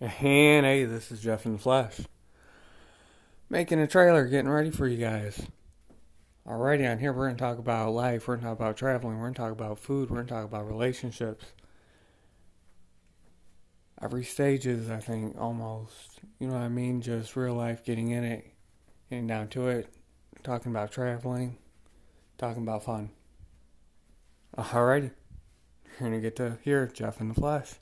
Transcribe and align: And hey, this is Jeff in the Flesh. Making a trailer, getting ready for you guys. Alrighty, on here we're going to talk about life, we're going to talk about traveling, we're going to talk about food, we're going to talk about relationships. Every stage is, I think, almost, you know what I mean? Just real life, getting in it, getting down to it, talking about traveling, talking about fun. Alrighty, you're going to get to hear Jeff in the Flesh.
And 0.00 0.10
hey, 0.64 0.84
this 0.86 1.12
is 1.12 1.20
Jeff 1.20 1.44
in 1.44 1.52
the 1.52 1.58
Flesh. 1.58 2.00
Making 3.50 3.80
a 3.80 3.86
trailer, 3.86 4.26
getting 4.26 4.48
ready 4.48 4.70
for 4.70 4.88
you 4.88 4.96
guys. 4.96 5.46
Alrighty, 6.46 6.90
on 6.90 6.98
here 6.98 7.12
we're 7.12 7.26
going 7.26 7.36
to 7.36 7.42
talk 7.42 7.58
about 7.58 7.92
life, 7.92 8.26
we're 8.26 8.36
going 8.36 8.44
to 8.44 8.46
talk 8.48 8.58
about 8.58 8.76
traveling, 8.78 9.18
we're 9.18 9.24
going 9.24 9.34
to 9.34 9.40
talk 9.40 9.52
about 9.52 9.78
food, 9.78 10.08
we're 10.08 10.16
going 10.16 10.26
to 10.28 10.32
talk 10.32 10.44
about 10.46 10.66
relationships. 10.66 11.44
Every 14.00 14.24
stage 14.24 14.66
is, 14.66 14.88
I 14.90 15.00
think, 15.00 15.38
almost, 15.38 16.20
you 16.38 16.46
know 16.46 16.54
what 16.54 16.62
I 16.62 16.68
mean? 16.68 17.02
Just 17.02 17.36
real 17.36 17.52
life, 17.52 17.84
getting 17.84 18.10
in 18.10 18.24
it, 18.24 18.50
getting 19.10 19.26
down 19.26 19.48
to 19.48 19.68
it, 19.68 19.92
talking 20.42 20.72
about 20.72 20.92
traveling, 20.92 21.58
talking 22.38 22.62
about 22.62 22.84
fun. 22.84 23.10
Alrighty, 24.56 25.10
you're 25.84 26.08
going 26.08 26.12
to 26.12 26.20
get 26.20 26.36
to 26.36 26.56
hear 26.62 26.86
Jeff 26.86 27.20
in 27.20 27.28
the 27.28 27.34
Flesh. 27.34 27.74